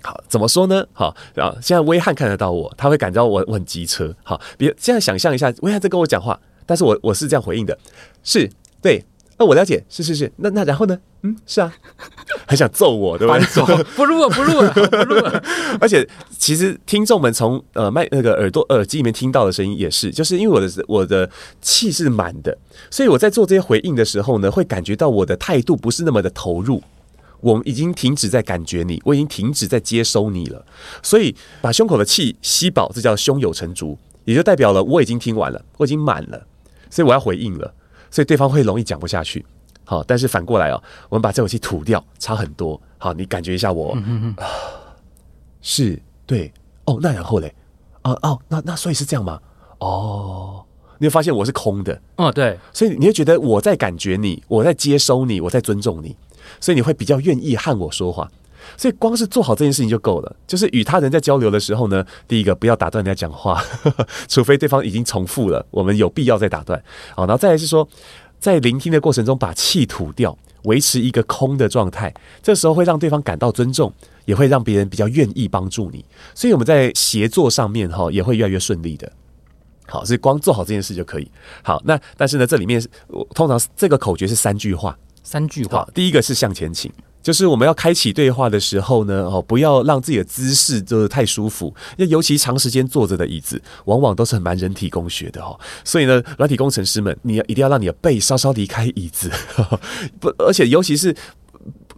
[0.03, 0.85] 好，怎么说呢？
[0.93, 4.15] 好然后，现在威汉看得到我，他会感到我我很机车。
[4.21, 7.75] 好，别现在想象一下，威汉在跟我讲话，但是我我是这样回应的，
[8.23, 8.47] 是
[8.79, 9.03] 对，
[9.38, 10.98] 那、我了解，是是是，那那然后呢？
[11.24, 11.74] 嗯，是啊，
[12.48, 13.84] 很想揍我，对不对？
[13.95, 15.43] 不录了，不录了，不录了。
[15.82, 21.30] 而且其实听众们从呃麦那个耳朵耳机里面听到的声音也是，就是因为我的我的
[21.62, 22.58] 气是满的，
[22.89, 26.82] 所以我在做这些回应的时候呢，会感觉到我的态度不是那么的投入。
[27.41, 30.65] 我们已经停止在感觉你，我已经停止在接收你了，
[31.04, 36.48] 所以把胸口的气吸饱，这叫胸有成竹，也就代表了我已经听完了，我已经满了，
[36.89, 37.71] 所以我要回应了，
[38.15, 39.45] 所以对方会容易讲不下去。
[39.84, 42.82] 好，但是反过来哦，我们把这口气吐掉，差很多。
[42.97, 43.93] 好，你感觉一下我，
[45.62, 46.49] 是对
[46.86, 47.54] 哦，那然后嘞，
[48.04, 49.38] 哦哦，那那所以是这样吗？
[49.80, 50.63] 哦，
[50.97, 56.15] 你会发现我是空的，哦，对，所以你会觉得我在感觉你，我在接收你，我在尊重你，
[56.62, 58.32] 所以你会比较愿意和我说话。
[58.78, 60.36] 所以光是做好这件事情就够了。
[60.47, 63.63] 就是与他人在交流的时候呢，第一个不要打断人家讲话，
[64.28, 66.82] 除非对方已经重复了，我们有必要再打断。
[67.15, 67.88] 好，然后再来是说，
[68.39, 73.91] 在聆听的过程中把气吐掉，维持一个空的状态，这时候会让对方感到尊重，
[74.25, 76.04] 也会让别人比较愿意帮助你。
[76.34, 79.12] 所以我们在协作上面哈也会越来越顺利的。
[79.88, 81.32] 好，所以光做好这件事就可以。
[81.63, 82.84] 好，那但是呢，这里面
[83.36, 84.97] 通常这个口诀是三句话。
[85.28, 86.91] 三句话，，第一个是向前倾，
[87.25, 95.59] 就是我们要开启对话的时候呢，哦，不要让自己的姿势就是太舒服，因为尤其长时间坐着的椅子，往往都是很蛮人体工学的哦。
[95.83, 99.31] 所以呢，软体工程师们，你要一定要让你的背稍稍离开椅子，
[100.21, 101.15] 不，而且尤其是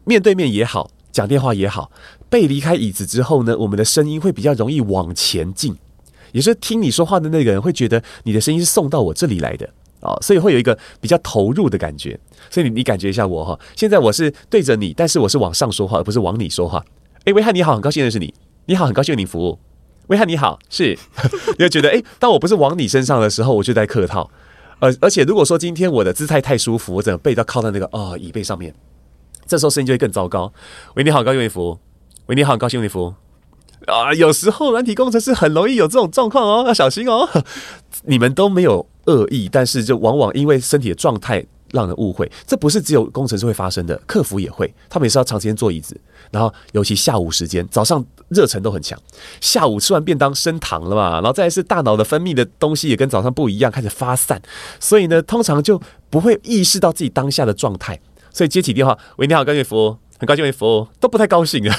[0.05, 1.91] 面对面也好，讲电话也好，
[2.29, 5.75] 背离开椅子之后呢，我们的声音会比较容易往前进。
[6.31, 9.69] 也就是听你说话的那个人会觉得你的声音是送到我这里来的
[10.08, 12.20] 啊、哦，所以会有一个比较投入的感觉。
[12.50, 16.84] 所以你你感觉一下我哈，现在我是对着你，但是我是往上说话，而不是往你说话。
[17.26, 18.34] 诶，威汉你好，很高兴认识你。
[18.65, 19.60] 你好，很高兴为你服务。
[20.08, 20.98] 威汉你好，是，
[21.60, 24.30] 你会觉得诶，当我不是往你身上的时候，我就在客套。
[24.80, 28.74] 呃，而且如果说今天我的姿态太舒服，我整个背都靠在那个哦椅背上面，
[29.46, 30.54] 这时候声音就会更糟糕。
[30.96, 31.78] 喂，你好，很高兴为你服务。
[32.28, 33.13] 喂，你好，很高兴为你服务。
[33.86, 37.28] 啊，有时候软体工程师很容易有这种状况哦，要小心哦。
[38.06, 46.00] 你们都没有恶意，但是就往往因为身体的状态让人误会，这不是只有工程师会发生的，客服也会，他们也是要长时间坐椅子，
[46.32, 48.98] 然后尤其下午时间，早上热忱都很强，
[49.41, 54.41] 下午吃完便当升糖了嘛，然后再是大脑的分泌的东西也跟早上不一样，开始发散，
[54.80, 58.00] 所以呢，通常就不会意识到自己当下的状态，
[58.32, 59.98] 所以接起电话，喂，你好，高俊服务。
[60.20, 61.78] 很高兴为你服务，都不太高兴啊。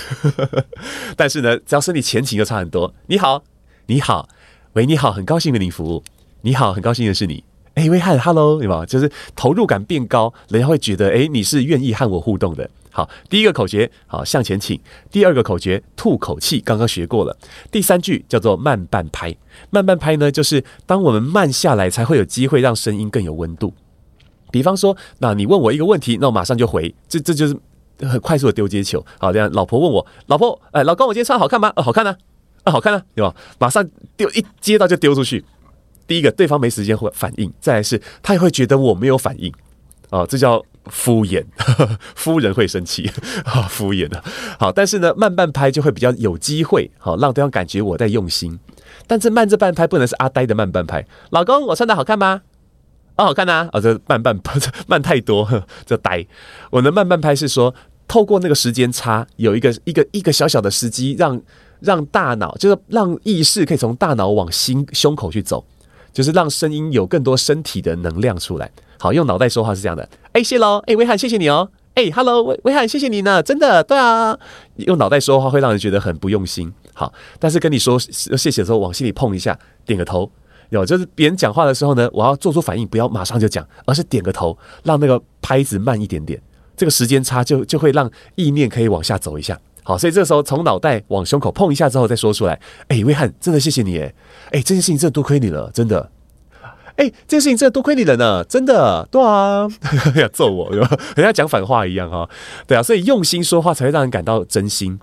[1.16, 2.94] 但是呢，只要身体前倾就差很多。
[3.08, 3.42] 你好，
[3.86, 4.28] 你好，
[4.74, 6.04] 喂， 你好，很高兴为您服务。
[6.42, 7.42] 你好，很高兴的是你。
[7.74, 8.84] 哎，喂，汉，hello，对吧？
[8.86, 12.68] 就是投入感变高，人家会觉得，哎，你是愿意和我互动的。
[12.90, 14.76] 好，第一个口诀，好，向前倾；
[15.10, 17.36] 第二个口诀，吐口气，刚刚学过了。
[17.70, 19.36] 第三句叫做慢半拍，
[19.70, 23.72] 慢半拍呢，就是当我们慢下来，才会有机会让声音更有温度。
[24.50, 27.56] 比方说，那你问我一个问题，那我马上就回，这这就是。
[28.00, 31.72] 很快速的丢接球，好，这样老婆问我，老婆，哎，老公，我今天穿好看吗？
[31.74, 32.12] 哦，好看呢、
[32.62, 33.34] 啊，啊，好看呢、啊，对吧？
[33.58, 33.84] 马上
[34.16, 35.44] 丢一接到就丢出去。
[36.08, 39.52] 第一个，对方没时间会反应；再来是，他也会觉得我没有反应，
[40.10, 41.44] 哦，这叫敷衍，
[42.16, 43.08] 夫人会生气，
[43.44, 44.24] 好 敷衍的。
[44.58, 48.58] 好，但是呢，慢半拍就会比较有机会，好让对方感觉我在用心。
[49.06, 51.06] 但是慢这半拍不能是阿呆的慢半拍。
[51.30, 52.42] 老公，我穿的好看吗？
[53.16, 53.68] 哦，好看呐。
[53.72, 55.46] 哦，这慢半拍 慢太多，
[55.84, 56.26] 这呆。
[56.70, 57.74] 我的慢半拍是说，
[58.06, 61.40] 透过那个时间差，有一个一个一个小小的时机，让
[61.80, 65.64] 让大脑就是让意识可以从大脑往心胸口去走，
[66.12, 68.70] 就是让声音有更多身体的能量出来。
[68.98, 70.08] 好，用脑袋说话是这样的。
[70.32, 70.82] 哎，谢喽。
[70.86, 71.70] 哎，威汉，谢谢你哦。
[71.94, 73.42] 哎，Hello，威威汉，谢谢你呢。
[73.42, 74.38] 真的，对啊。
[74.76, 76.72] 用脑袋说话会让人觉得很不用心。
[76.94, 80.30] 好，但是跟你说谢谢的时候，往心里碰一下，点个头。
[80.70, 86.40] 有，就是别人讲话的时候呢，我要做出反应，不要马上就讲，而是点个头，让那个拍子慢一点点。
[86.76, 89.58] 这个时间差就就会让意念可以往下走一下。
[89.88, 92.60] 好，所以这时候从脑袋往胸口碰一下之后再说出来。
[92.88, 93.96] 哎，威汉，真的谢谢你。
[93.98, 94.12] 哎，
[94.50, 96.10] 哎，这件事情真的多亏你了，真的。
[96.96, 99.66] 哎，这件事情真的多亏你了呢，真的，对啊，
[100.14, 100.70] 要揍我，
[101.16, 102.28] 人家讲反话一样哈，
[102.66, 105.00] 对啊，所以用心说话才会让人感到真心。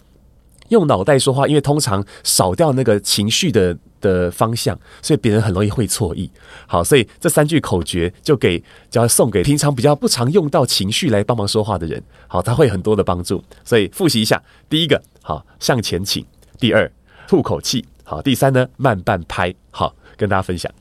[0.70, 6.30] 用脑袋说话，因为通常少掉那个情绪的的方向，所以别人很容易会错意。
[6.68, 12.02] 好，所以这三句口诀就给，就要送给平常比较不常用到情绪来帮忙说话的人。
[12.28, 13.44] 好，他会很多的帮助。
[13.64, 16.24] 所以复习一下，第一个，好，向前请；
[16.60, 16.92] 第二，
[17.28, 19.54] 吐口气；好，第三呢，慢半拍。
[19.72, 20.72] 好，跟大家分享。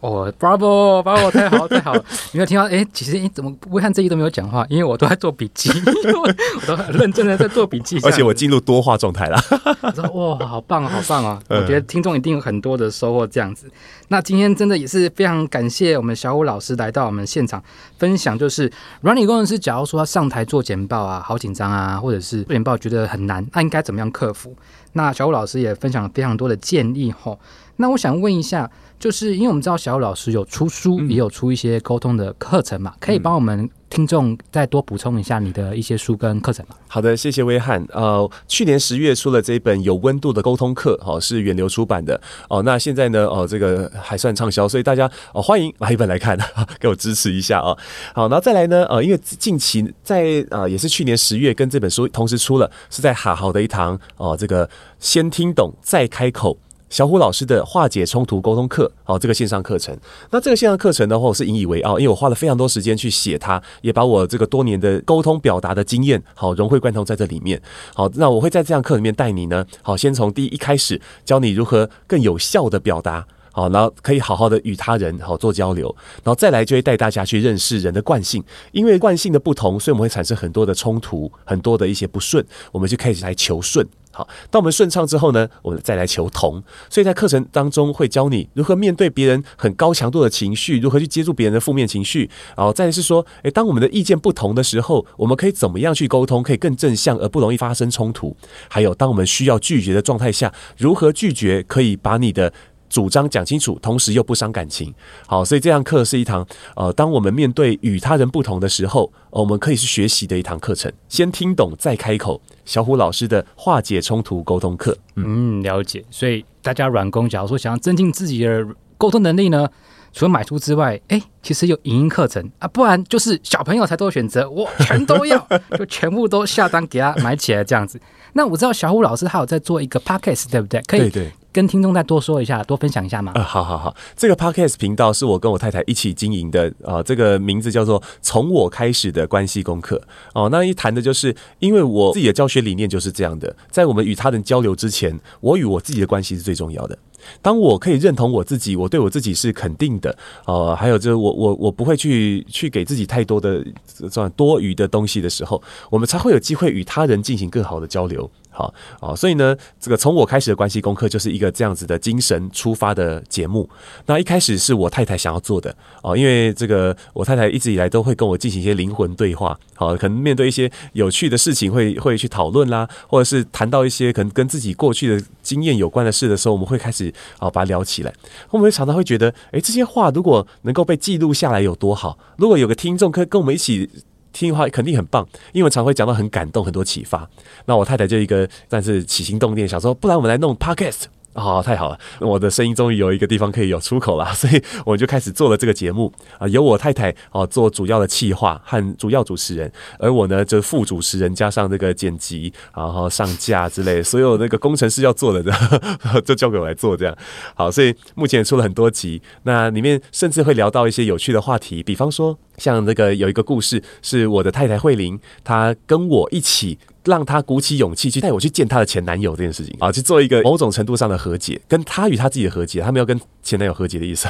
[0.00, 1.92] 哦，Bravo，Bravo，太 好太好！
[2.32, 2.64] 没有听到？
[2.68, 4.64] 哎，其实哎，怎么不会看这一都没有讲话？
[4.68, 5.70] 因为我都在做笔记，
[6.14, 7.98] 我都很认真的在做笔记。
[8.04, 9.36] 而且我进入多话状态了。
[9.82, 10.08] 我说
[10.38, 11.42] 哇，好棒啊，好棒啊！
[11.48, 13.26] 我觉得听众一定有很多的收获。
[13.26, 13.68] 这样子，
[14.08, 17.62] 那今天真的也是非常感谢我们小虎老师来到我们现场
[17.98, 18.38] 分享。
[18.38, 24.54] 就是软体工程师，假如说上台做简报啊，好紧张啊，或者是做简报觉得很难，那应该怎么样克服？
[24.92, 27.38] 那小虎老师也分享了非常多的建议吼。
[27.76, 36.74] 那我想问一下，就是因为我们知道小虎老师有出书，也有出一些沟通的课程嘛，可以帮我们听众再多补充一下你的一些书跟课程吗？
[36.88, 37.86] 好的，谢谢威汉。
[37.92, 42.20] 呃，去年十月出了这一本有温度的沟通课，哦，是远流出版的。
[42.48, 46.36] 哦，那现在呢，哦，这个还算畅销，所以大家哦欢迎买一本来看，
[46.80, 47.76] 给我支持一下啊。
[48.14, 56.58] 好，然后再来呢，呃，因为近期在呃也是去年十月跟这本书同时出了，是在好好的一堂哦，这个先听懂再开口。
[56.90, 59.96] 小虎老师的化解冲突沟通课，好，这个线上课程。
[60.30, 67.60] 那这个线上课程的话，我是引以为傲，因为我花了非常多时间去写它，也把我这个多年的沟通表达的经验，好融会贯通在这里面。
[67.94, 83.86] 好，那我会在这堂课里面带你呢，好，先从第一开始教你如何更有效的表达，好，然后可以好好的与他人好做交流，然后再来就会带大家去认识人的惯性，因为惯性的不同，所以我们会产生很多的冲突，很多的一些不顺，我们就开始来求顺。
[84.18, 86.60] 好，当我们顺畅之后呢，我们再来求同。
[86.90, 92.28] 所以在课程当中会教你如何面对别人很高强度的情绪，如何去接住别人的负面情绪。
[92.56, 98.36] 然后再是说，诶，当我们的意见不同的时候，我们可以怎么样去沟通，可以更正向而不容易发生冲突。
[98.68, 102.52] 还有，当我们需要拒绝的状态下，如何拒绝可以把你的。
[102.88, 104.92] 主张讲清楚，同时又不伤感情。
[105.26, 106.46] 好，所以这堂课是一堂
[106.76, 110.92] 呃，当我们面对与他人不同的时候，我们可以去学习的一堂课程。
[111.08, 114.96] 先听懂再开口，小虎老师的化解冲突沟通课。
[115.16, 116.04] 嗯，了解。
[116.10, 119.68] 所以大家软工，假如说想要增进自己的沟通能力呢，
[120.12, 125.38] 除了买书之外，哎，其实有影音课程啊，不然就是小朋友才做选择，我全都要，
[125.78, 128.00] 就全部都下单给他买起来这样子。
[128.32, 130.80] 那我知道小虎老师他有在做一个 podcast，对不对？
[130.86, 131.10] 可以。
[131.58, 133.32] 跟听众再多说一下，多分享一下嘛。
[133.34, 140.00] 啊，好好好，这个 podcast 频道是我跟我太太一起经营的啊，这个名字叫做“从我开始的关系功课”。
[140.34, 146.96] 哦，那一谈的就是，因为我自己的教学理念就是这样的，在我们与他人交流之前，我与我自己的关系是最重要的。
[147.42, 150.16] 当我可以认同我自己，我对我自己是肯定的，
[150.46, 153.60] 呃，还有就是我我我不会去去给自己太多的
[153.98, 158.30] 这种多余的东西的时候，我们才会有机会与他人进行更好的交流。
[158.58, 163.70] 好啊，所以呢，这个从我开始的关系功课就是一个这样子的精神出发的节目。
[164.06, 178.12] 那一开始是我太太想要做的哦，因为这个我太太一直以来都会跟我进行一些灵魂对话，好，可能面对一些有趣的事情会会去讨论啦，或者是谈到一些可能跟自己过去的经验有关的事的时候，我们会开始啊把它聊起来。
[178.50, 182.18] 我们会常常会觉得，哎，这些话如果能够被记录下来有多好？
[182.36, 183.88] 如果有个听众可以跟我们一起。
[184.32, 187.28] 听的话肯定很棒，因为常会讲到很感动，很多启发。
[187.66, 191.04] 那我太太就一个，但是起心动念想说，不然我们来弄 podcast
[191.38, 205.52] 哦，太好了，我的声音终于有一个地方可以有出口了，所以我就开始做了这个节目啊，由我太太哦做主要的企划和主要主持人，而我呢就副主持人加上这个剪辑，然后上架之类，所有那个工程师要做的，
[206.24, 207.16] 就交给我来做这样。
[207.54, 212.38] 好，所以目前出了很多集，那里面甚至会聊到一些有趣的话题，比方说。
[212.58, 216.76] 像那个有一个故事，是我的太太慧玲，她跟我一起
[217.08, 223.18] 让她鼓起勇气去带我去见她的前男友这件事情啊，去做一个某种程度上的和解，跟她与她自己的和解，她没有跟
[223.48, 224.28] 前男友和解的意思，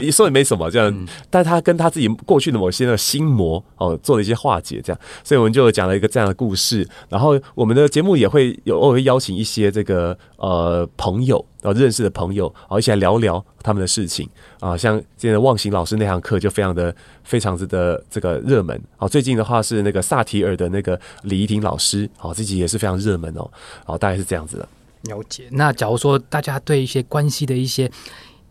[0.00, 11.44] 你说也没什么这样，但他跟他自己过去的某些的心魔哦，做了一些化解，这样，所以我们就讲了一个这样的故事，然后我们的节目也会有偶尔邀请一些这个呃朋友。
[11.60, 14.28] 然后认识的朋友，好一起来聊聊他们的事情
[14.60, 16.94] 啊，像今天的忘形老师那堂课就非常的
[17.24, 18.80] 非常之的这个热门。
[18.96, 23.50] 好，最近的话是那个萨提尔的那个李怡婷老师，好，这集也是非常热门哦。
[23.84, 24.68] 好，大概是这样子的。
[25.02, 25.48] 了解。
[25.52, 27.90] 那假如说大家对一些关系的一些。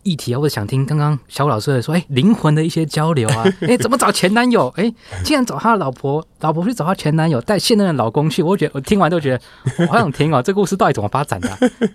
[0.04, 4.70] 议题啊，或者想听刚刚小老师说，哎，灵魂的一些交流啊， 哎，怎么找前男友？
[4.78, 4.90] 哎，
[5.22, 9.42] 竟然找他的老婆， 老婆去找他前男友，带现任的老公去，我觉得我听完都觉得
[9.80, 11.50] 我好想听哦，这故事到底怎么发展的？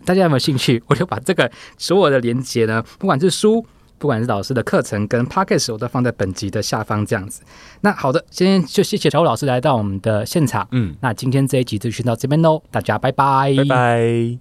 [0.04, 0.82] 大家有没有兴趣？
[0.88, 3.64] 我就把这个所有的连接呢，不管是书，
[4.02, 7.40] 不管是老师的课程跟 podcast，我都放在本集的下方这样子。
[7.82, 10.66] 那好的，今天就谢谢小老师来到我们的现场。
[10.72, 14.38] 嗯，那今天这一集就先到这边喽，大家拜拜，拜拜。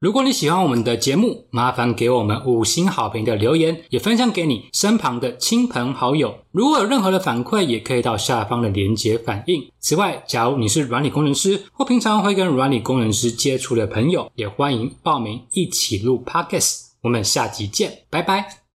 [0.00, 6.38] 如果你喜欢我们的节目，麻烦给我们五星好评的留言，也分享给你身旁的亲朋好友。
[6.50, 9.70] 如果有任何的反馈，也可以到下方的连结反映。
[9.78, 16.86] 此外，假如你是软体工程师或平常会跟软体工程师接触的朋友，也欢迎报名一起录 Podcast。
[17.02, 18.65] 我们下集见，拜拜。